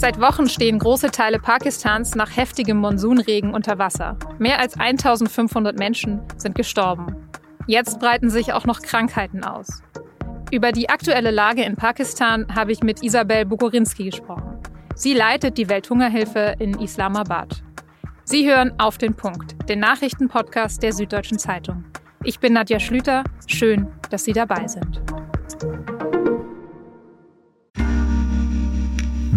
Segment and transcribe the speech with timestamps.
[0.00, 4.16] Seit Wochen stehen große Teile Pakistans nach heftigem Monsunregen unter Wasser.
[4.38, 7.14] Mehr als 1500 Menschen sind gestorben.
[7.66, 9.82] Jetzt breiten sich auch noch Krankheiten aus.
[10.50, 14.58] Über die aktuelle Lage in Pakistan habe ich mit Isabel Bukorinski gesprochen.
[14.94, 17.62] Sie leitet die Welthungerhilfe in Islamabad.
[18.24, 21.84] Sie hören auf den Punkt, den Nachrichtenpodcast der Süddeutschen Zeitung.
[22.24, 23.22] Ich bin Nadja Schlüter.
[23.46, 25.02] Schön, dass Sie dabei sind.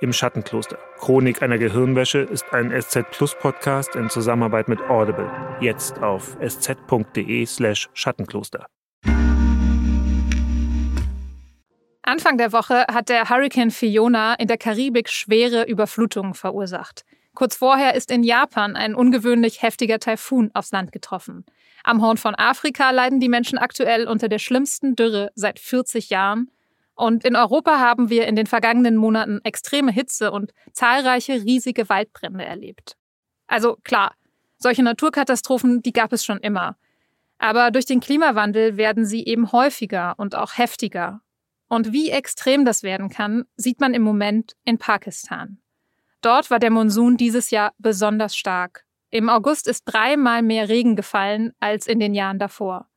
[0.00, 0.78] Im Schattenkloster.
[0.98, 5.28] Chronik einer Gehirnwäsche ist ein SZ Plus Podcast in Zusammenarbeit mit Audible.
[5.60, 8.66] Jetzt auf sz.de/slash Schattenkloster.
[12.02, 17.04] Anfang der Woche hat der Hurricane Fiona in der Karibik schwere Überflutungen verursacht.
[17.34, 21.44] Kurz vorher ist in Japan ein ungewöhnlich heftiger Taifun aufs Land getroffen.
[21.82, 26.52] Am Horn von Afrika leiden die Menschen aktuell unter der schlimmsten Dürre seit 40 Jahren
[26.98, 32.44] und in Europa haben wir in den vergangenen Monaten extreme Hitze und zahlreiche riesige Waldbrände
[32.44, 32.96] erlebt.
[33.46, 34.14] Also klar,
[34.58, 36.76] solche Naturkatastrophen, die gab es schon immer.
[37.38, 41.20] Aber durch den Klimawandel werden sie eben häufiger und auch heftiger.
[41.68, 45.58] Und wie extrem das werden kann, sieht man im Moment in Pakistan.
[46.20, 48.84] Dort war der Monsun dieses Jahr besonders stark.
[49.10, 52.88] Im August ist dreimal mehr Regen gefallen als in den Jahren davor.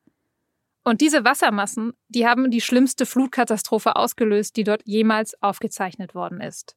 [0.84, 6.76] Und diese Wassermassen, die haben die schlimmste Flutkatastrophe ausgelöst, die dort jemals aufgezeichnet worden ist.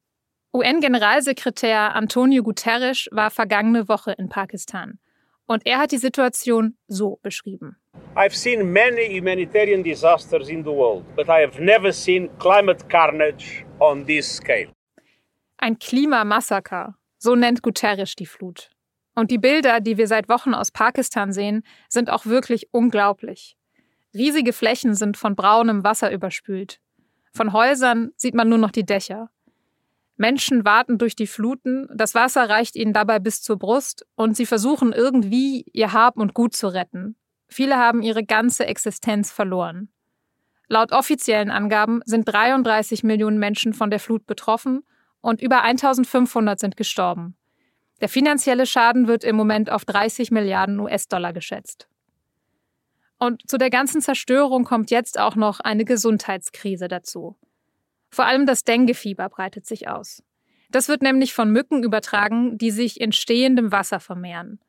[0.53, 4.99] UN-Generalsekretär Antonio Guterres war vergangene Woche in Pakistan.
[5.47, 7.77] Und er hat die Situation so beschrieben.
[8.15, 13.65] I've seen many humanitarian disasters in the world, but I have never seen climate carnage
[13.79, 14.71] on this scale.
[15.57, 18.69] Ein Klimamassaker, so nennt Guterres die Flut.
[19.15, 23.55] Und die Bilder, die wir seit Wochen aus Pakistan sehen, sind auch wirklich unglaublich.
[24.15, 26.79] Riesige Flächen sind von braunem Wasser überspült.
[27.33, 29.29] Von Häusern sieht man nur noch die Dächer.
[30.15, 34.45] Menschen warten durch die Fluten, das Wasser reicht ihnen dabei bis zur Brust und sie
[34.45, 37.17] versuchen irgendwie ihr Hab und Gut zu retten.
[37.49, 39.89] Viele haben ihre ganze Existenz verloren.
[40.69, 44.83] Laut offiziellen Angaben sind 33 Millionen Menschen von der Flut betroffen
[45.19, 47.35] und über 1500 sind gestorben.
[47.99, 51.89] Der finanzielle Schaden wird im Moment auf 30 Milliarden US-Dollar geschätzt.
[53.17, 57.37] Und zu der ganzen Zerstörung kommt jetzt auch noch eine Gesundheitskrise dazu.
[58.09, 60.23] Vor allem das Denguefieber breitet sich aus.
[60.69, 64.59] Das wird nämlich von Mücken übertragen, die sich in stehendem Wasser vermehren.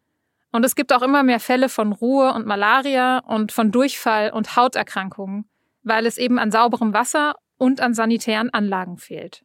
[0.53, 4.57] Und es gibt auch immer mehr Fälle von Ruhe und Malaria und von Durchfall und
[4.57, 5.49] Hauterkrankungen,
[5.83, 9.45] weil es eben an sauberem Wasser und an sanitären Anlagen fehlt.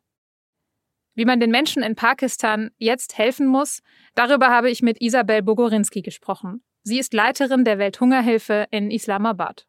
[1.13, 3.81] Wie man den Menschen in Pakistan jetzt helfen muss,
[4.15, 6.63] darüber habe ich mit Isabel Bogorinski gesprochen.
[6.83, 9.67] Sie ist Leiterin der Welthungerhilfe in Islamabad.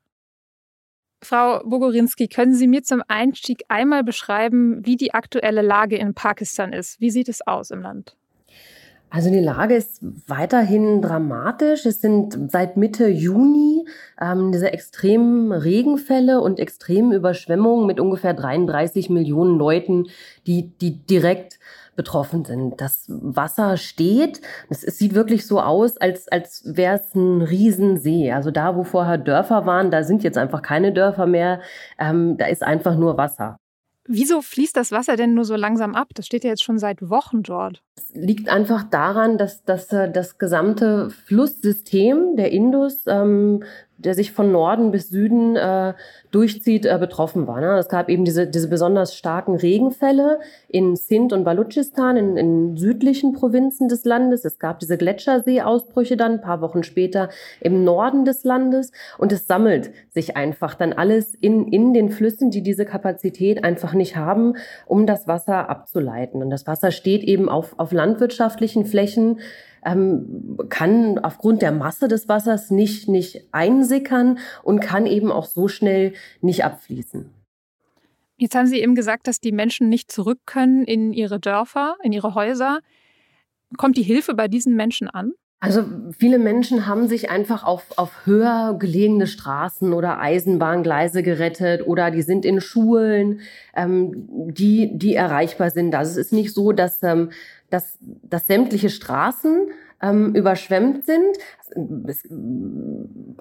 [1.23, 6.73] Frau Bogorinski, können Sie mir zum Einstieg einmal beschreiben, wie die aktuelle Lage in Pakistan
[6.73, 7.00] ist?
[7.00, 8.17] Wie sieht es aus im Land?
[9.15, 11.84] Also die Lage ist weiterhin dramatisch.
[11.84, 13.84] Es sind seit Mitte Juni
[14.19, 20.06] ähm, diese extremen Regenfälle und extremen Überschwemmungen mit ungefähr 33 Millionen Leuten,
[20.47, 21.59] die, die direkt
[21.97, 22.80] betroffen sind.
[22.80, 24.41] Das Wasser steht.
[24.69, 28.32] Es, es sieht wirklich so aus, als, als wäre es ein Riesensee.
[28.32, 31.60] Also da, wo vorher Dörfer waren, da sind jetzt einfach keine Dörfer mehr.
[31.98, 33.56] Ähm, da ist einfach nur Wasser.
[34.08, 36.08] Wieso fließt das Wasser denn nur so langsam ab?
[36.14, 37.82] Das steht ja jetzt schon seit Wochen dort.
[37.97, 43.62] Es liegt einfach daran, dass, dass äh, das gesamte Flusssystem der Indus ähm,
[44.04, 45.94] der sich von Norden bis Süden äh,
[46.30, 47.60] durchzieht, äh, betroffen war.
[47.60, 47.78] Ne?
[47.78, 53.32] Es gab eben diese, diese besonders starken Regenfälle in Sindh und Baluchistan, in, in südlichen
[53.32, 54.44] Provinzen des Landes.
[54.44, 57.28] Es gab diese Gletscherseeausbrüche dann ein paar Wochen später
[57.60, 58.93] im Norden des Landes.
[59.19, 63.94] Und es sammelt sich einfach dann alles in, in den Flüssen, die diese Kapazität einfach
[63.94, 64.55] nicht haben,
[64.87, 66.43] um das Wasser abzuleiten.
[66.43, 69.38] Und das Wasser steht eben auf, auf landwirtschaftlichen Flächen,
[69.84, 75.69] ähm, kann aufgrund der Masse des Wassers nicht, nicht einsickern und kann eben auch so
[75.69, 77.31] schnell nicht abfließen.
[78.37, 82.12] Jetzt haben Sie eben gesagt, dass die Menschen nicht zurück können in ihre Dörfer, in
[82.12, 82.81] ihre Häuser.
[83.76, 85.32] Kommt die Hilfe bei diesen Menschen an?
[85.64, 85.85] Also
[86.19, 92.23] viele Menschen haben sich einfach auf, auf höher gelegene Straßen oder Eisenbahngleise gerettet oder die
[92.23, 93.43] sind in Schulen,
[93.76, 95.94] ähm, die, die erreichbar sind.
[95.94, 97.31] Also es ist nicht so, dass, ähm,
[97.70, 99.69] dass, dass sämtliche Straßen
[100.02, 101.38] ähm, überschwemmt sind.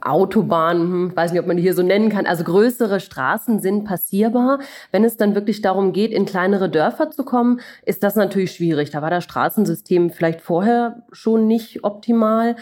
[0.02, 3.84] Autobahnen, hm, weiß nicht, ob man die hier so nennen kann, also größere Straßen sind
[3.84, 4.60] passierbar.
[4.92, 8.92] Wenn es dann wirklich darum geht, in kleinere Dörfer zu kommen, ist das natürlich schwierig.
[8.92, 12.56] Da war das Straßensystem vielleicht vorher schon nicht optimal,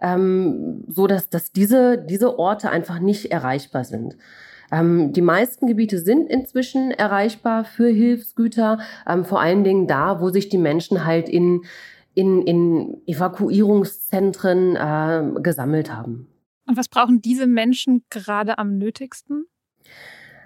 [0.00, 4.16] ähm, so dass, dass diese, diese Orte einfach nicht erreichbar sind.
[4.70, 8.78] Ähm, die meisten Gebiete sind inzwischen erreichbar für Hilfsgüter,
[9.08, 11.62] ähm, vor allen Dingen da, wo sich die Menschen halt in
[12.16, 16.28] in, in Evakuierungszentren äh, gesammelt haben.
[16.66, 19.44] Und was brauchen diese Menschen gerade am nötigsten?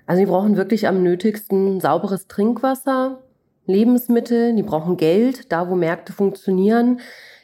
[0.07, 3.23] Also die brauchen wirklich am nötigsten sauberes Trinkwasser,
[3.67, 7.01] Lebensmittel, die brauchen Geld, da wo Märkte funktionieren.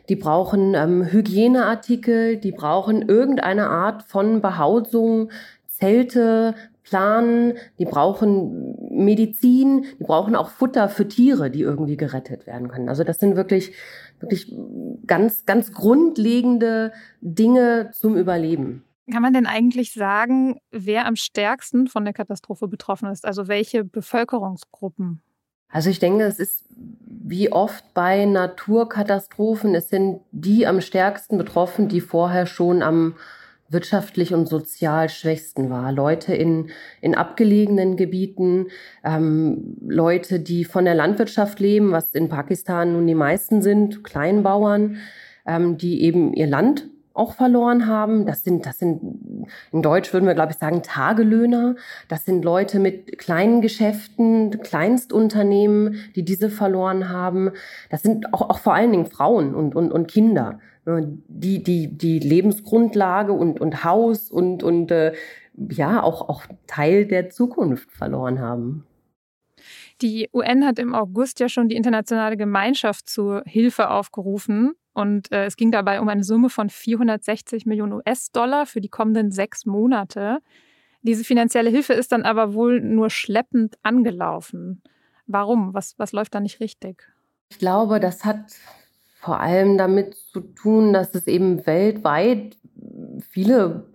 [0.08, 5.31] Die brauchen ähm, Hygieneartikel, die brauchen irgendeine Art von Behausung,
[5.69, 6.55] Zelte,
[6.88, 12.88] Planen, die brauchen Medizin, die brauchen auch Futter für Tiere, die irgendwie gerettet werden können.
[12.88, 13.72] Also das sind wirklich
[14.20, 14.54] wirklich
[15.06, 18.84] ganz, ganz grundlegende Dinge zum Überleben.
[19.10, 23.24] Kann man denn eigentlich sagen, wer am stärksten von der Katastrophe betroffen ist?
[23.24, 25.22] Also welche Bevölkerungsgruppen?
[25.68, 26.64] Also ich denke, es ist
[27.08, 33.14] wie oft bei Naturkatastrophen, es sind die am stärksten betroffen, die vorher schon am
[33.68, 35.92] wirtschaftlich und sozial schwächsten war.
[35.92, 36.70] Leute in,
[37.00, 38.66] in abgelegenen Gebieten,
[39.04, 44.98] ähm, Leute, die von der Landwirtschaft leben, was in Pakistan nun die meisten sind, Kleinbauern,
[45.46, 48.26] ähm, die eben ihr Land auch verloren haben.
[48.26, 49.00] Das sind, das sind,
[49.72, 51.76] in Deutsch würden wir, glaube ich, sagen, Tagelöhner.
[52.08, 57.52] Das sind Leute mit kleinen Geschäften, Kleinstunternehmen, die diese verloren haben.
[57.90, 60.60] Das sind auch, auch vor allen Dingen Frauen und, und, und Kinder.
[60.86, 65.14] Die, die, die Lebensgrundlage und, und Haus und, und äh,
[65.56, 68.86] ja, auch, auch Teil der Zukunft verloren haben.
[70.02, 74.74] Die UN hat im August ja schon die internationale Gemeinschaft zur Hilfe aufgerufen.
[74.92, 79.30] Und äh, es ging dabei um eine Summe von 460 Millionen US-Dollar für die kommenden
[79.30, 80.38] sechs Monate.
[81.02, 84.82] Diese finanzielle Hilfe ist dann aber wohl nur schleppend angelaufen.
[85.26, 85.74] Warum?
[85.74, 87.02] Was, was läuft da nicht richtig?
[87.48, 88.54] Ich glaube, das hat
[89.26, 92.56] vor allem damit zu tun, dass es eben weltweit
[93.28, 93.87] viele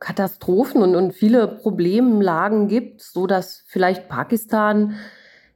[0.00, 4.96] Katastrophen und, und viele Problemlagen gibt, so dass vielleicht Pakistan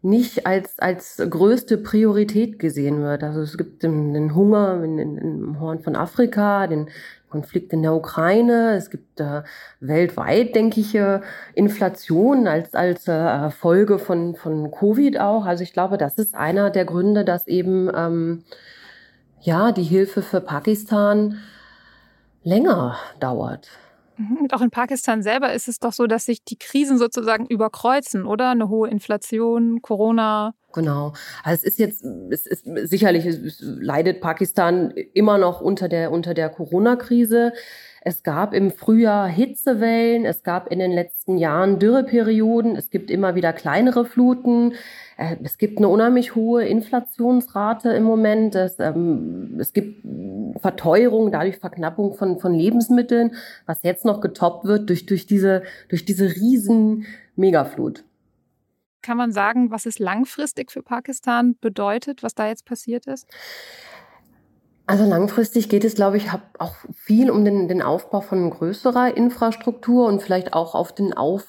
[0.01, 3.23] nicht als, als größte Priorität gesehen wird.
[3.23, 6.89] Also es gibt den, den Hunger in, in, im Horn von Afrika, den
[7.29, 9.43] Konflikt in der Ukraine, es gibt äh,
[9.81, 11.21] weltweit, denke ich, äh,
[11.55, 15.45] Inflation als, als äh, Folge von, von Covid auch.
[15.45, 18.45] Also ich glaube, das ist einer der Gründe, dass eben ähm,
[19.41, 21.39] ja, die Hilfe für Pakistan
[22.43, 23.69] länger dauert.
[24.17, 27.47] Mhm, und auch in Pakistan selber ist es doch so, dass sich die Krisen sozusagen
[27.47, 28.51] überkreuzen, oder?
[28.51, 30.55] Eine hohe Inflation, Corona.
[30.73, 31.15] Genau.
[31.43, 36.35] Also es ist jetzt, es ist sicherlich es leidet Pakistan immer noch unter der unter
[36.35, 37.53] der Corona-Krise.
[38.03, 43.35] Es gab im Frühjahr Hitzewellen, es gab in den letzten Jahren Dürreperioden, es gibt immer
[43.35, 44.73] wieder kleinere Fluten.
[45.19, 48.55] Äh, es gibt eine unheimlich hohe Inflationsrate im Moment.
[48.55, 50.07] Es, ähm, es gibt
[50.61, 53.35] Verteuerung, dadurch Verknappung von, von Lebensmitteln,
[53.67, 57.07] was jetzt noch getoppt wird durch, durch, diese, durch diese riesen
[57.37, 58.05] Megaflut.
[59.03, 63.27] Kann man sagen, was es langfristig für Pakistan bedeutet, was da jetzt passiert ist?
[64.91, 66.27] Also langfristig geht es, glaube ich,
[66.59, 71.45] auch viel um den, den Aufbau von größerer Infrastruktur und vielleicht auch auf den auf,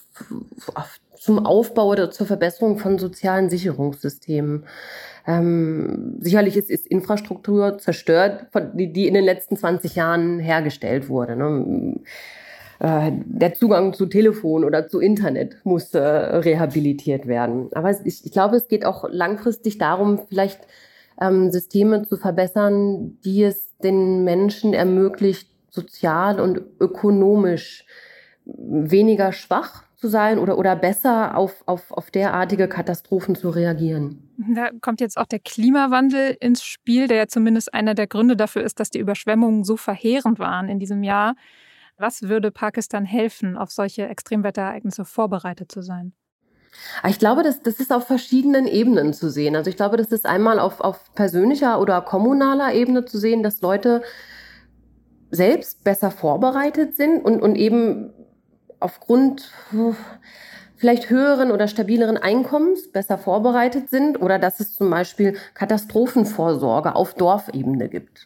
[0.75, 4.67] auf zum Aufbau oder zur Verbesserung von sozialen Sicherungssystemen.
[5.25, 8.45] Ähm, sicherlich ist, ist Infrastruktur zerstört,
[8.75, 11.35] die, die in den letzten 20 Jahren hergestellt wurde.
[11.35, 11.95] Ne?
[12.77, 17.69] Äh, der Zugang zu Telefon oder zu Internet muss äh, rehabilitiert werden.
[17.73, 20.59] Aber ich, ich glaube, es geht auch langfristig darum, vielleicht
[21.19, 27.85] ähm, Systeme zu verbessern, die es den Menschen ermöglicht, sozial und ökonomisch
[28.45, 34.29] weniger schwach zu sein oder, oder besser auf, auf, auf derartige Katastrophen zu reagieren.
[34.37, 38.63] Da kommt jetzt auch der Klimawandel ins Spiel, der ja zumindest einer der Gründe dafür
[38.63, 41.35] ist, dass die Überschwemmungen so verheerend waren in diesem Jahr.
[41.97, 46.13] Was würde Pakistan helfen, auf solche Extremwetterereignisse vorbereitet zu sein?
[47.07, 49.55] Ich glaube, das, das ist auf verschiedenen Ebenen zu sehen.
[49.55, 53.61] Also ich glaube, das ist einmal auf, auf persönlicher oder kommunaler Ebene zu sehen, dass
[53.61, 54.01] Leute
[55.31, 58.13] selbst besser vorbereitet sind und, und eben
[58.79, 59.51] aufgrund
[60.75, 67.13] vielleicht höheren oder stabileren Einkommens besser vorbereitet sind oder dass es zum Beispiel Katastrophenvorsorge auf
[67.13, 68.25] Dorfebene gibt.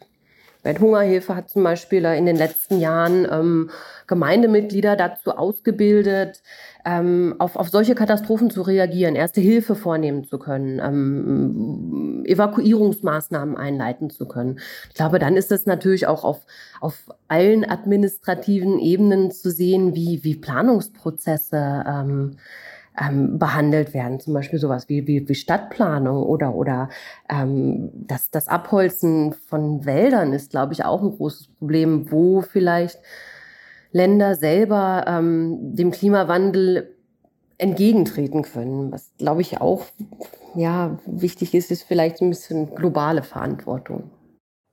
[0.66, 3.70] Welthungerhilfe hat zum Beispiel in den letzten Jahren ähm,
[4.06, 6.42] Gemeindemitglieder dazu ausgebildet,
[6.84, 14.10] ähm, auf, auf solche Katastrophen zu reagieren, erste Hilfe vornehmen zu können, ähm, Evakuierungsmaßnahmen einleiten
[14.10, 14.58] zu können.
[14.88, 16.46] Ich glaube, dann ist es natürlich auch auf,
[16.80, 22.36] auf allen administrativen Ebenen zu sehen, wie, wie Planungsprozesse ähm,
[23.00, 24.20] ähm, behandelt werden.
[24.20, 26.88] Zum Beispiel sowas wie, wie, wie Stadtplanung oder, oder
[27.28, 32.98] ähm, das, das Abholzen von Wäldern ist, glaube ich, auch ein großes Problem, wo vielleicht
[33.92, 36.94] Länder selber ähm, dem Klimawandel
[37.58, 38.92] entgegentreten können.
[38.92, 39.86] Was, glaube ich, auch
[40.54, 44.10] ja, wichtig ist, ist vielleicht ein bisschen globale Verantwortung.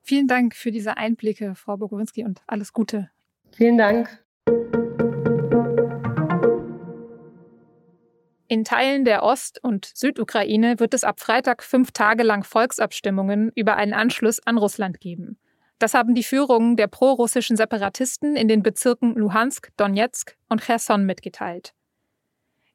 [0.02, 3.10] Vielen Dank für diese Einblicke, Frau Bogowinski, und alles Gute.
[3.52, 4.24] Vielen Dank.
[8.54, 13.78] In Teilen der Ost- und Südukraine wird es ab Freitag fünf Tage lang Volksabstimmungen über
[13.78, 15.40] einen Anschluss an Russland geben.
[15.80, 21.74] Das haben die Führungen der prorussischen Separatisten in den Bezirken Luhansk, Donetsk und Cherson mitgeteilt.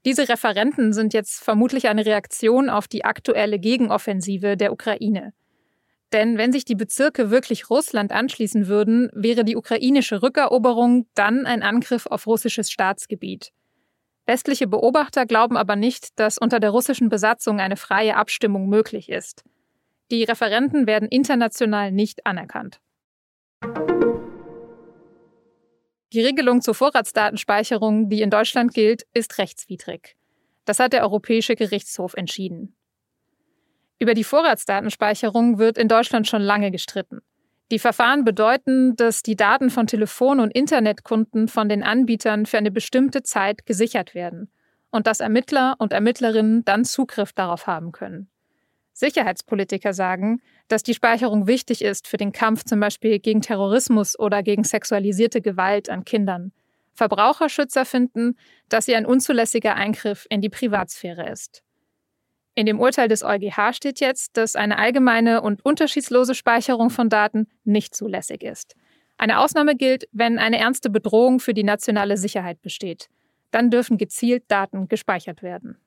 [0.05, 5.33] Diese Referenten sind jetzt vermutlich eine Reaktion auf die aktuelle Gegenoffensive der Ukraine.
[6.13, 11.63] Denn wenn sich die Bezirke wirklich Russland anschließen würden, wäre die ukrainische Rückeroberung dann ein
[11.63, 13.53] Angriff auf russisches Staatsgebiet.
[14.29, 19.43] Westliche Beobachter glauben aber nicht, dass unter der russischen Besatzung eine freie Abstimmung möglich ist.
[20.11, 22.79] Die Referenten werden international nicht anerkannt.
[26.13, 30.19] Die Regelung zur Vorratsdatenspeicherung, die in Deutschland gilt, ist rechtswidrig.
[30.67, 32.77] Das hat der Europäische Gerichtshof entschieden.
[33.99, 37.23] Über die Vorratsdatenspeicherung wird in Deutschland schon lange gestritten.
[37.71, 42.71] Die Verfahren bedeuten, dass die Daten von Telefon- und Internetkunden von den Anbietern für eine
[42.71, 44.51] bestimmte Zeit gesichert werden
[44.91, 48.31] und dass Ermittler und Ermittlerinnen dann Zugriff darauf haben können.
[48.95, 54.43] Sicherheitspolitiker sagen, dass die Speicherung wichtig ist für den Kampf zum Beispiel gegen Terrorismus oder
[54.43, 56.53] gegen sexualisierte Gewalt an Kindern.
[56.95, 58.37] Verbraucherschützer finden,
[58.69, 61.63] dass sie ein unzulässiger Eingriff in die Privatsphäre ist.
[62.59, 67.47] In dem Urteil des EuGH steht jetzt, dass eine allgemeine und unterschiedslose Speicherung von Daten
[67.63, 68.75] nicht zulässig ist.
[69.17, 73.11] Eine Ausnahme gilt, wenn eine ernste Bedrohung für die nationale Sicherheit besteht.
[73.53, 75.79] Dann dürfen gezielt Daten gespeichert werden.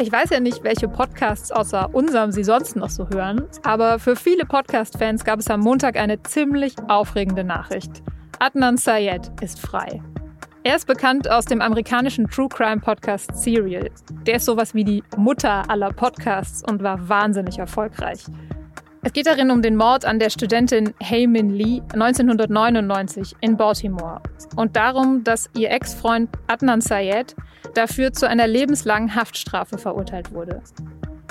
[0.00, 4.16] Ich weiß ja nicht, welche Podcasts außer unserem Sie sonst noch so hören, aber für
[4.16, 8.02] viele Podcast-Fans gab es am Montag eine ziemlich aufregende Nachricht.
[8.38, 10.00] Adnan Syed ist frei.
[10.66, 13.90] Er ist bekannt aus dem amerikanischen True Crime Podcast Serial.
[14.26, 18.20] Der ist sowas wie die Mutter aller Podcasts und war wahnsinnig erfolgreich.
[19.02, 24.22] Es geht darin um den Mord an der Studentin Heymin Lee 1999 in Baltimore
[24.56, 27.36] und darum, dass ihr Ex-Freund Adnan Syed
[27.74, 30.62] dafür zu einer lebenslangen Haftstrafe verurteilt wurde.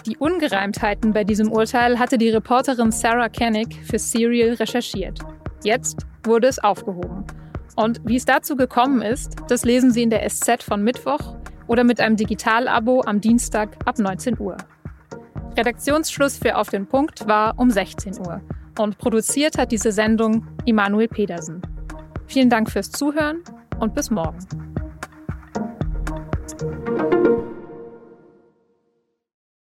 [0.06, 5.18] Die Ungereimtheiten bei diesem Urteil hatte die Reporterin Sarah Koenig für Serial recherchiert.
[5.64, 7.26] Jetzt wurde es aufgehoben.
[7.76, 11.36] Und wie es dazu gekommen ist, das lesen Sie in der SZ von Mittwoch
[11.68, 14.58] oder mit einem Digitalabo am Dienstag ab 19 Uhr.
[15.58, 18.42] Redaktionsschluss für Auf den Punkt war um 16 Uhr
[18.80, 21.62] und produziert hat diese Sendung Immanuel Pedersen.
[22.28, 23.44] Vielen Dank fürs Zuhören
[23.80, 24.40] und bis morgen.